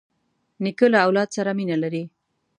[0.63, 2.03] نیکه له اولاد سره مینه لري.